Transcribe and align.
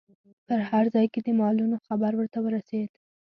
په 0.47 0.55
هر 0.69 0.85
ځای 0.95 1.05
کې 1.13 1.19
د 1.23 1.29
مالونو 1.39 1.77
خبر 1.87 2.11
ورته 2.15 2.39
ورسید. 2.45 2.89